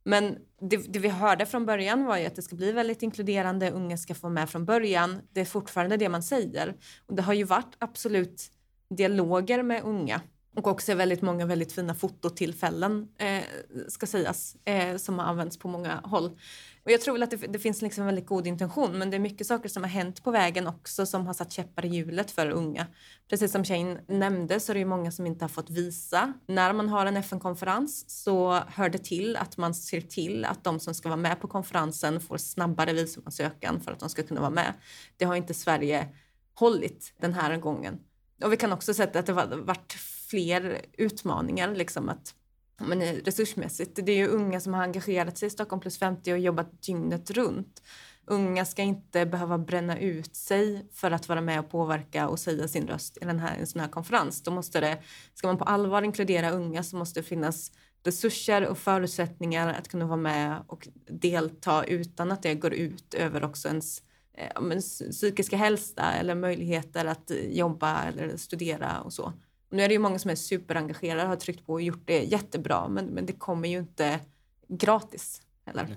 [0.08, 3.70] Men det, det, vi hörde från början var ju att det ska bli väldigt inkluderande,
[3.70, 5.20] unga ska få med från början.
[5.32, 6.74] Det är fortfarande det man säger.
[7.06, 8.50] Och det har ju varit absolut
[8.90, 10.20] dialoger med unga
[10.56, 13.42] och också väldigt många väldigt fina fototillfällen, eh,
[13.88, 16.38] ska sägas, eh, som har använts på många håll.
[16.86, 19.16] Och jag tror väl att det, det, finns liksom en väldigt god intention, men det
[19.16, 22.30] är mycket saker som har hänt på vägen också som har satt käppar i hjulet
[22.30, 22.86] för unga.
[23.28, 26.32] Precis som Shane nämnde så är det ju många som inte har fått visa.
[26.46, 30.80] När man har en FN-konferens så hör det till att man ser till att de
[30.80, 34.50] som ska vara med på konferensen får snabbare visumansökan för att de ska kunna vara
[34.50, 34.72] med.
[35.16, 36.08] Det har inte Sverige
[36.54, 37.98] hållit den här gången.
[38.44, 39.92] Och vi kan också se att det har varit
[40.28, 41.74] fler utmaningar.
[41.74, 42.34] Liksom att,
[42.78, 43.98] men resursmässigt.
[44.06, 47.30] Det är ju unga som har engagerat sig i Stockholm plus 50 och jobbat dygnet
[47.30, 47.82] runt.
[48.26, 52.68] Unga ska inte behöva bränna ut sig för att vara med och påverka och säga
[52.68, 54.42] sin röst i den här, en sån här konferens.
[54.42, 54.98] Då måste det,
[55.34, 57.72] ska man på allvar inkludera unga så måste det finnas
[58.04, 63.44] resurser och förutsättningar att kunna vara med och delta utan att det går ut över
[63.44, 64.02] också ens
[64.34, 64.78] eh,
[65.10, 69.32] psykiska hälsa eller möjligheter att jobba eller studera och så.
[69.76, 72.22] Nu är det ju många som är superengagerade och har tryckt på och gjort det
[72.22, 74.20] jättebra, men, men det kommer ju inte
[74.68, 75.96] gratis heller.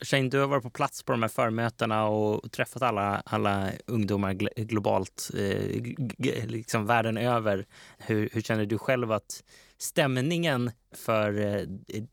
[0.00, 4.32] Shane, du har varit på plats på de här förmötena och träffat alla, alla ungdomar
[4.62, 7.66] globalt, eh, liksom världen över.
[7.98, 9.44] Hur, hur, känner du själv att
[9.78, 11.62] stämningen för eh,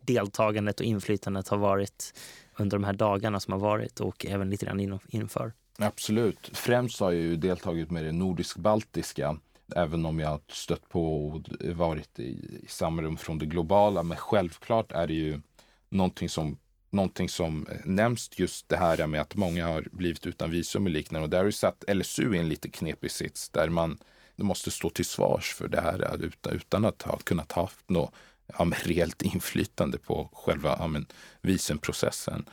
[0.01, 2.13] deltagandet och inflytandet har varit
[2.58, 5.53] under de här dagarna som har varit och även lite grann inför?
[5.77, 6.49] Absolut.
[6.53, 9.38] Främst har jag ju deltagit med det nordisk-baltiska
[9.75, 11.41] Även om jag stött på och
[11.75, 14.03] varit i, i samma rum från det globala.
[14.03, 15.41] Men självklart är det ju
[15.89, 16.57] någonting som,
[16.89, 20.89] någonting som eh, nämns just det här med att många har blivit utan visum och
[20.89, 21.23] liknande.
[21.23, 23.97] Och där har ju satt LSU i en lite knepig sits där man
[24.35, 28.13] måste stå till svars för det här utan, utan att ha kunnat ha något
[28.57, 31.05] ja, reellt inflytande på själva ja, men,
[31.41, 32.45] visumprocessen.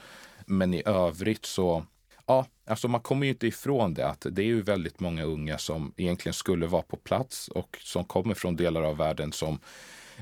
[0.46, 1.86] Men i övrigt så
[2.26, 5.58] Ja, alltså man kommer ju inte ifrån det att det är ju väldigt många unga
[5.58, 9.60] som egentligen skulle vara på plats och som kommer från delar av världen som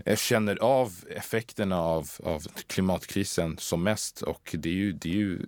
[0.04, 4.22] eh, känner av effekterna av, av klimatkrisen som mest.
[4.22, 5.46] Och det är ju, det är ju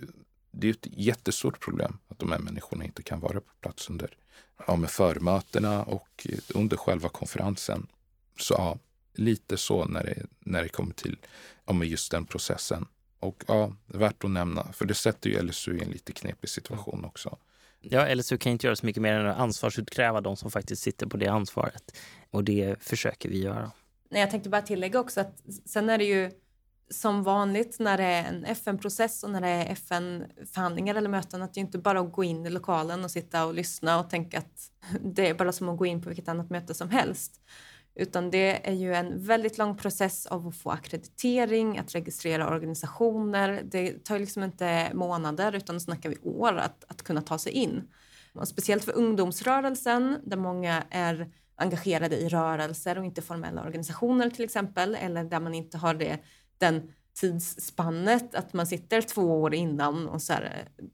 [0.50, 4.16] det är ett jättestort problem att de här människorna inte kan vara på plats under
[4.66, 7.86] ja, med förmötena och under själva konferensen.
[8.38, 8.78] Så ja,
[9.14, 11.16] lite så när det, när det kommer till
[11.66, 12.86] ja, just den processen.
[13.22, 17.04] Och ja, värt att nämna, för det sätter ju LSU i en lite knepig situation
[17.04, 17.38] också.
[17.80, 21.06] Ja, LSU kan inte göra så mycket mer än att ansvarsutkräva de som faktiskt sitter
[21.06, 21.96] på det ansvaret.
[22.30, 23.70] Och det försöker vi göra.
[24.10, 26.30] Nej, jag tänkte bara tillägga också att sen är det ju
[26.90, 31.54] som vanligt när det är en FN-process och när det är FN-förhandlingar eller möten att
[31.54, 34.70] det inte bara att gå in i lokalen och sitta och lyssna och tänka att
[35.02, 37.40] det är bara som att gå in på vilket annat möte som helst.
[37.94, 43.62] Utan det är ju en väldigt lång process av att få akkreditering, att registrera organisationer.
[43.64, 47.82] Det tar liksom inte månader utan snackar vi år att, att kunna ta sig in.
[48.34, 54.44] Och speciellt för ungdomsrörelsen där många är engagerade i rörelser och inte formella organisationer till
[54.44, 56.18] exempel eller där man inte har det,
[56.58, 60.34] den tidsspannet att man sitter två år innan och så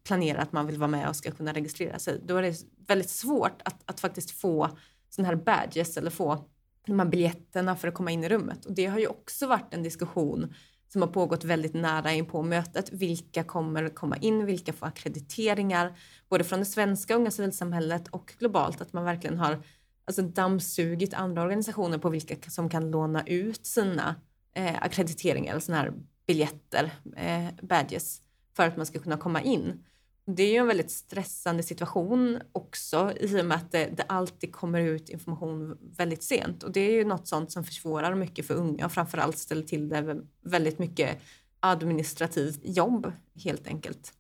[0.05, 2.21] planerar att man vill vara med och ska kunna registrera sig.
[2.25, 2.57] Då är det
[2.87, 4.71] väldigt svårt att, att faktiskt få
[5.11, 6.45] sådana här badges eller få
[6.93, 8.65] de här biljetterna för att komma in i rummet.
[8.67, 10.55] Och det har ju också varit en diskussion
[10.93, 12.93] som har pågått väldigt nära in på mötet.
[12.93, 14.47] Vilka kommer komma in?
[14.47, 15.99] Vilka får akkrediteringar?
[16.29, 18.81] Både från det svenska unga civilsamhället och globalt.
[18.81, 19.63] Att man verkligen har
[20.05, 24.15] alltså, dammsugit andra organisationer på vilka som kan låna ut sina
[24.55, 25.93] eh, akkrediteringar eller sådana här
[26.27, 28.21] biljetter, eh, badges,
[28.57, 29.85] för att man ska kunna komma in
[30.31, 34.53] det är ju en väldigt stressande situation också i och med att det, det, alltid
[34.53, 36.63] kommer ut information väldigt sent.
[36.63, 39.89] Och det är ju något sånt som försvårar mycket för unga och framförallt ställer till
[39.89, 41.19] det väldigt mycket
[41.61, 43.13] administrativt jobb
[43.45, 44.13] helt enkelt.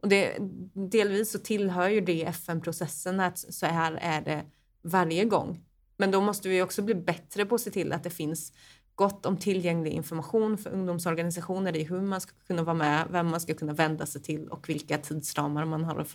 [0.00, 0.36] Och det,
[0.72, 4.44] delvis så tillhör ju det FN-processen att så här är det
[4.82, 5.64] varje gång.
[5.96, 8.52] Men då måste vi också bli bättre på att se till att det finns
[8.94, 13.40] gott om tillgänglig information för ungdomsorganisationer i hur man ska kunna vara med, vem man
[13.40, 16.08] ska kunna vända sig till och vilka tidsramar man har att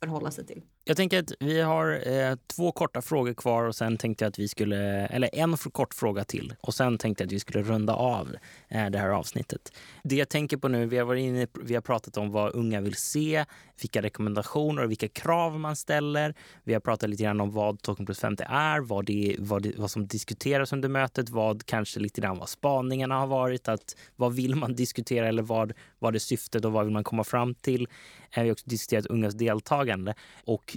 [0.00, 0.62] förhålla sig till.
[0.84, 4.38] Jag tänker att vi har eh, två korta frågor kvar och sen tänkte jag att
[4.38, 7.94] vi skulle, eller en kort fråga till och sen tänkte jag att vi skulle runda
[7.94, 8.36] av
[8.68, 9.72] eh, det här avsnittet.
[10.02, 12.80] Det jag tänker på nu, vi har varit inne, vi har pratat om vad unga
[12.80, 13.44] vill se,
[13.80, 16.34] vilka rekommendationer och vilka krav man ställer.
[16.64, 19.72] Vi har pratat lite grann om vad Token plus 50 är, vad, det, vad, det,
[19.76, 24.34] vad som diskuteras under mötet, vad kanske lite grann vad spaningarna har varit, att vad
[24.34, 27.88] vill man diskutera eller vad, vad är syftet och vad vill man komma fram till.
[28.30, 30.76] Eh, vi har också diskuterat ungas deltagande deltagande och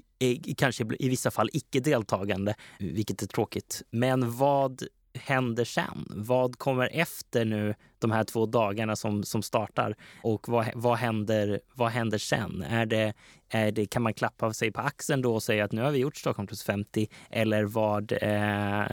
[0.57, 3.81] kanske i vissa fall icke deltagande, vilket är tråkigt.
[3.91, 6.07] Men vad händer sen?
[6.09, 9.95] Vad kommer efter nu de här två dagarna som, som startar?
[10.23, 12.61] Och vad, vad, händer, vad händer sen?
[12.61, 13.13] Är det,
[13.49, 15.99] är det, kan man klappa sig på axeln då och säga att nu har vi
[15.99, 17.07] gjort Stockholm plus 50?
[17.29, 18.87] Eller vad, eh,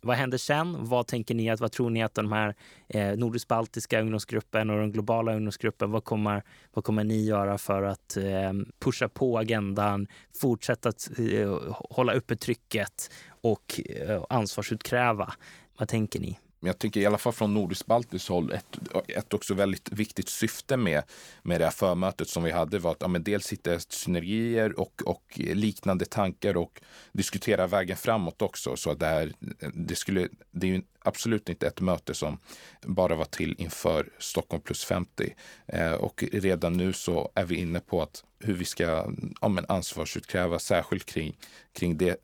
[0.00, 0.76] vad händer sen?
[0.84, 2.54] Vad tänker ni att, vad tror ni att de här
[2.88, 6.42] eh, nordisk-baltiska ungdomsgruppen och den globala ungdomsgruppen, vad kommer,
[6.74, 10.06] vad kommer ni göra för att eh, pusha på agendan,
[10.40, 13.10] fortsätta att eh, hålla uppe trycket
[13.40, 15.32] och eh, ansvarsutkräva?
[15.78, 16.38] Vad tänker ni?
[16.60, 21.02] Jag tycker i alla fall från nordisk-baltiskt håll, ett, ett också väldigt viktigt syfte med,
[21.42, 25.02] med det här förmötet som vi hade var att ja, men dels hitta synergier och,
[25.06, 26.80] och liknande tankar och
[27.12, 28.76] diskutera vägen framåt också.
[28.76, 29.32] Så det, här,
[29.74, 32.38] det, skulle, det är ju absolut inte ett möte som
[32.82, 35.34] bara var till inför Stockholm plus 50.
[35.66, 39.66] Eh, och redan nu så är vi inne på att hur vi ska ja, men
[39.68, 41.36] ansvarsutkräva särskilt kring,
[41.72, 42.16] kring det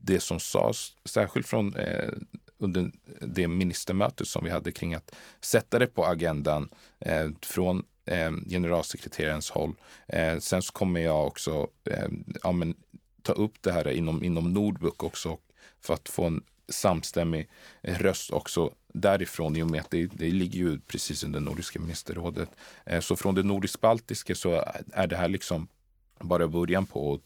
[0.00, 2.10] det som sades, särskilt från eh,
[2.60, 6.68] under det ministermötet som vi hade kring att sätta det på agendan
[6.98, 9.74] eh, från eh, generalsekreterarens håll.
[10.08, 12.08] Eh, sen så kommer jag också eh,
[12.42, 12.74] ja, men,
[13.22, 15.38] ta upp det här inom, inom Nordbook också
[15.80, 17.48] för att få en samstämmig
[17.82, 22.48] röst också därifrån i och med att det, det ligger ju precis under Nordiska ministerrådet.
[22.86, 25.68] Eh, så från det nordisk-baltiska så är det här liksom
[26.20, 27.20] bara början på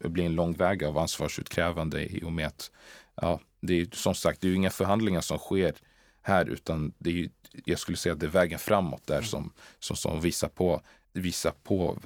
[0.00, 2.70] att bli en lång väg av ansvarsutkrävande i och med att
[3.16, 5.74] ja, det är som sagt, det är ju inga förhandlingar som sker
[6.22, 7.30] här utan det är ju,
[7.64, 11.52] jag skulle säga att det är vägen framåt där som, som, som visar på, visar
[11.62, 11.98] på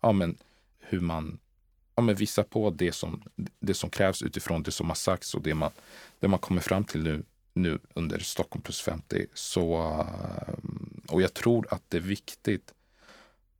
[0.00, 0.36] ja, men,
[0.78, 1.38] hur man
[1.94, 3.22] ja, men visar på det som,
[3.60, 5.70] det som krävs utifrån det som har sagts och det man,
[6.20, 7.22] det man kommer fram till nu,
[7.52, 9.26] nu under Stockholm plus 50.
[9.34, 9.74] Så,
[11.08, 12.74] och jag tror att det är viktigt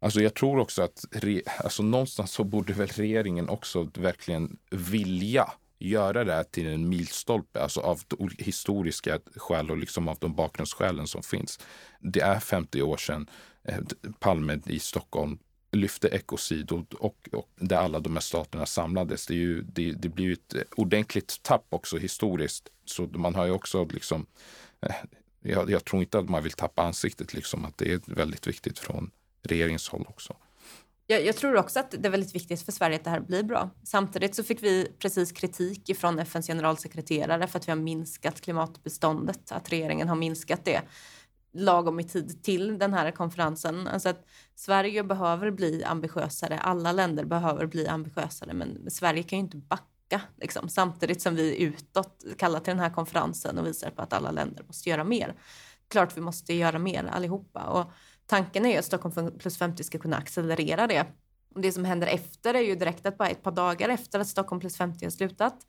[0.04, 5.52] Alltså jag tror också att re, alltså någonstans så borde väl regeringen också verkligen vilja
[5.88, 8.00] göra det här till en milstolpe, alltså av
[8.38, 11.58] historiska skäl och liksom av de bakgrundsskälen som finns.
[12.00, 13.30] Det är 50 år sedan
[13.64, 13.78] eh,
[14.18, 15.38] Palme i Stockholm
[15.74, 19.26] lyfte ekocid och, och, och, där alla de här staterna samlades.
[19.26, 22.68] Det, är ju, det, det blir ju ett ordentligt tapp också historiskt.
[22.84, 24.26] Så man har ju också liksom,
[24.80, 24.94] eh,
[25.40, 28.78] jag, jag, tror inte att man vill tappa ansiktet, liksom, att det är väldigt viktigt
[28.78, 29.10] från
[29.42, 30.36] regeringens håll också.
[31.06, 33.42] Jag, jag, tror också att det är väldigt viktigt för Sverige att det här blir
[33.42, 33.70] bra.
[33.82, 39.52] Samtidigt så fick vi precis kritik från FNs generalsekreterare för att vi har minskat klimatbeståndet,
[39.52, 40.82] att regeringen har minskat det
[41.54, 43.88] lagom i tid till den här konferensen.
[43.88, 46.58] Alltså att Sverige behöver bli ambitiösare.
[46.58, 50.68] Alla länder behöver bli ambitiösare, men Sverige kan ju inte backa liksom.
[50.68, 54.64] samtidigt som vi utåt kallar till den här konferensen och visar på att alla länder
[54.66, 55.34] måste göra mer.
[55.88, 57.62] Klart vi måste göra mer allihopa.
[57.62, 57.92] Och
[58.26, 61.06] tanken är ju att Stockholm plus 50 ska kunna accelerera det.
[61.54, 64.28] Och det som händer efter är ju direkt att bara ett par dagar efter att
[64.28, 65.66] Stockholm plus 50 har slutat,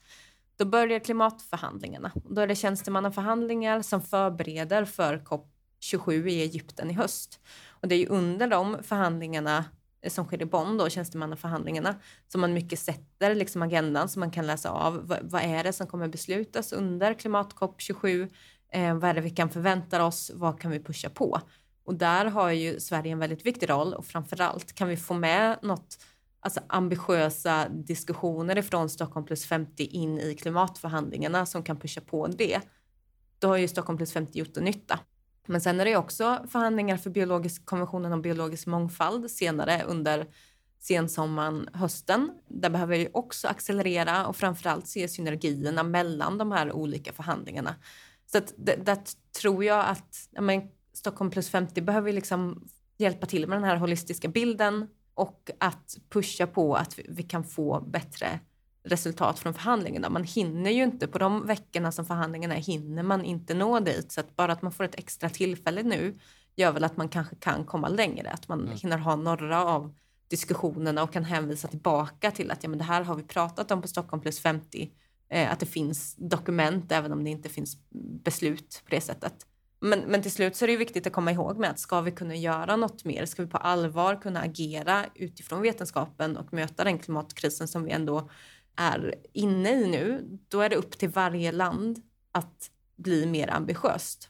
[0.58, 2.12] då börjar klimatförhandlingarna.
[2.30, 7.40] Då är det tjänstemannaförhandlingar som förbereder för COP 27 i Egypten i höst.
[7.70, 9.66] Och det är ju under de förhandlingarna
[10.02, 11.96] eh, som sker i Bonn, då, tjänstemannaförhandlingarna,
[12.28, 15.08] som man mycket sätter liksom agendan som man kan läsa av.
[15.08, 18.30] Vad, vad är det som kommer beslutas under klimat-COP 27?
[18.72, 20.32] Eh, vad är det vi kan förvänta oss?
[20.34, 21.42] Vad kan vi pusha på?
[21.86, 25.60] Och där har ju Sverige en väldigt viktig roll och framförallt kan vi få med
[25.62, 25.98] något
[26.40, 32.62] alltså ambitiösa diskussioner ifrån Stockholm plus 50 in i klimatförhandlingarna som kan pusha på det.
[33.40, 35.00] Då har ju Stockholm plus 50 gjort en nytta.
[35.48, 40.28] Men sen är det också förhandlingar för biologisk, konventionen om biologisk mångfald senare under
[40.80, 42.32] sensommaren, hösten.
[42.48, 47.76] Där behöver vi också accelerera och framförallt se synergierna mellan de här olika förhandlingarna.
[48.26, 48.98] Så att det, där
[49.42, 50.62] tror jag att ja, men,
[50.98, 56.48] Stockholm plus 50 behöver liksom hjälpa till med den här holistiska bilden och att pusha
[56.48, 58.40] på att vi kan få bättre
[58.84, 60.10] resultat från förhandlingarna.
[60.10, 64.12] Man hinner ju inte, på de veckorna som förhandlingarna är, hinner man inte nå dit.
[64.12, 66.16] Så att bara att man får ett extra tillfälle nu
[66.56, 68.30] gör väl att man kanske kan komma längre.
[68.30, 68.78] Att man mm.
[68.78, 69.96] hinner ha några av
[70.28, 73.82] diskussionerna och kan hänvisa tillbaka till att ja, men det här har vi pratat om
[73.82, 74.92] på Stockholm plus 50.
[75.30, 77.78] Eh, att det finns dokument även om det inte finns
[78.24, 79.46] beslut på det sättet.
[79.80, 82.12] Men, men till slut så är det viktigt att komma ihåg med att ska vi
[82.12, 87.00] kunna göra något mer, ska vi på allvar kunna agera utifrån vetenskapen och möta den
[87.00, 88.30] klimatkrisen som vi ändå
[88.76, 92.02] är inne i nu, då är det upp till varje land
[92.32, 94.30] att bli mer ambitiöst.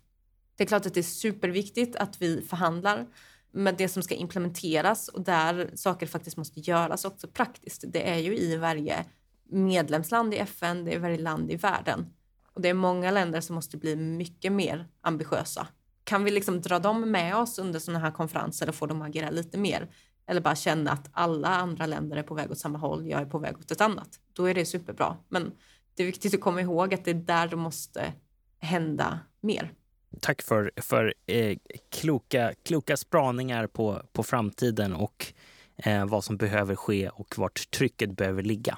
[0.56, 3.08] Det är klart att det är superviktigt att vi förhandlar
[3.52, 7.84] med det som ska implementeras och där saker faktiskt måste göras också praktiskt.
[7.88, 9.06] Det är ju i varje
[9.50, 12.14] medlemsland i FN, det är i varje land i världen.
[12.56, 15.68] Och det är många länder som måste bli mycket mer ambitiösa.
[16.04, 19.08] Kan vi liksom dra dem med oss under sådana här konferenser och få dem att
[19.08, 19.90] agera lite mer?
[20.28, 23.26] eller bara känna att alla andra länder är på väg åt samma håll, jag är
[23.26, 24.20] på väg åt ett annat.
[24.34, 25.18] Då är det superbra.
[25.30, 25.52] Men
[25.96, 28.14] det är viktigt att komma ihåg att det är där det måste
[28.60, 29.74] hända mer.
[30.20, 31.58] Tack för, för eh,
[31.92, 35.34] kloka, kloka spaningar på, på framtiden och
[35.76, 38.78] eh, vad som behöver ske och vart trycket behöver ligga.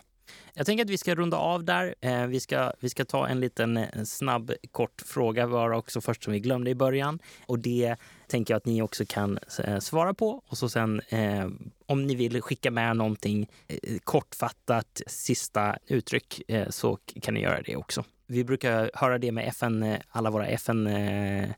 [0.58, 1.96] Jag tänker att vi ska runda av där.
[2.02, 6.24] Eh, vi, ska, vi ska ta en liten eh, snabb, kort fråga var också först
[6.24, 7.20] som vi glömde i början.
[7.46, 7.96] Och det
[8.28, 10.42] tänker jag att ni också kan eh, svara på.
[10.48, 11.48] Och så sen eh,
[11.86, 17.62] om ni vill skicka med någonting eh, kortfattat, sista uttryck, eh, så kan ni göra
[17.62, 18.04] det också.
[18.28, 21.52] Vi brukar höra det med FN, alla våra FN-reppar.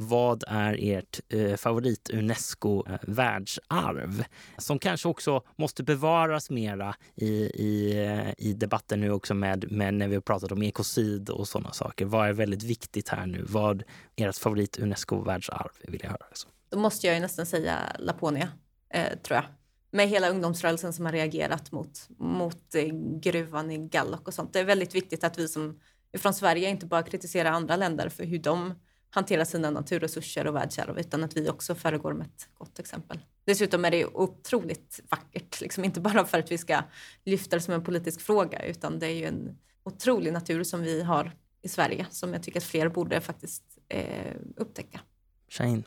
[0.00, 4.20] Vad är ert eh, favorit Unesco-världsarv?
[4.20, 4.26] Eh,
[4.58, 9.94] som kanske också måste bevaras mera i, i, eh, i debatten nu också med, med
[9.94, 12.04] när vi har pratat om ekocid och sådana saker.
[12.04, 13.44] Vad är väldigt viktigt här nu?
[13.48, 13.82] Vad
[14.16, 15.70] är ert favorit Unesco-världsarv?
[15.88, 16.24] vill jag höra.
[16.28, 16.48] Alltså.
[16.68, 18.48] Då måste jag ju nästan säga Laponia,
[18.94, 19.44] eh, tror jag.
[19.90, 22.86] Med hela ungdomsrörelsen som har reagerat mot, mot eh,
[23.20, 24.52] gruvan i Gallock och sånt.
[24.52, 25.80] Det är väldigt viktigt att vi som
[26.18, 28.74] från Sverige inte bara kritiserar andra länder för hur de
[29.10, 33.20] hantera sina naturresurser och världsarv utan att vi också föregår med ett gott exempel.
[33.44, 36.82] Dessutom är det otroligt vackert, liksom inte bara för att vi ska
[37.24, 41.02] lyfta det som en politisk fråga utan det är ju en otrolig natur som vi
[41.02, 41.32] har
[41.62, 45.00] i Sverige som jag tycker att fler borde faktiskt eh, upptäcka.
[45.48, 45.82] Shane.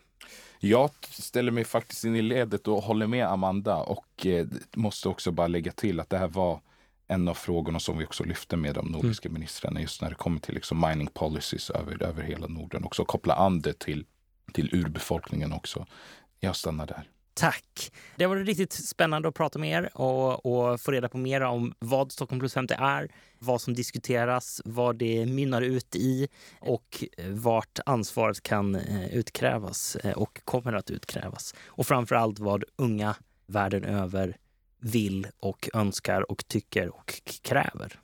[0.59, 5.31] Jag ställer mig faktiskt in i ledet och håller med Amanda och eh, måste också
[5.31, 6.61] bara lägga till att det här var
[7.11, 9.33] en av frågorna som vi också lyfte med de nordiska mm.
[9.33, 12.83] ministrarna just när det kommer till liksom mining policies över, över hela Norden.
[12.83, 14.05] Också koppla an det till,
[14.53, 15.85] till urbefolkningen också.
[16.39, 17.09] Jag stannar där.
[17.33, 17.91] Tack!
[18.15, 21.73] Det varit riktigt spännande att prata med er och, och få reda på mer om
[21.79, 26.27] vad Stockholm plus 50 är, vad som diskuteras, vad det mynnar ut i
[26.59, 31.55] och vart ansvaret kan eh, utkrävas eh, och kommer att utkrävas.
[31.65, 34.37] Och framför allt vad unga världen över
[34.81, 37.99] vill och önskar och tycker och kräver.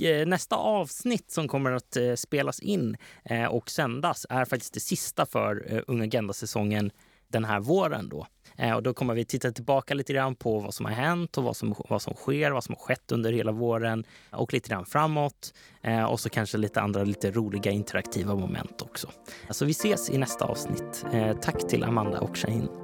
[0.00, 4.80] Eh, nästa avsnitt som kommer att eh, spelas in eh, och sändas är faktiskt det
[4.80, 6.90] sista för Unga Agenda-säsongen
[7.28, 8.08] den här våren.
[8.08, 8.26] Då.
[8.76, 11.56] Och då kommer vi titta tillbaka lite grann på vad som har hänt och vad
[11.56, 15.54] som, vad som sker, vad som har skett under hela våren och lite grann framåt.
[16.08, 19.08] Och så kanske lite andra lite roliga interaktiva moment också.
[19.50, 21.04] Så vi ses i nästa avsnitt.
[21.42, 22.79] Tack till Amanda och Shahin.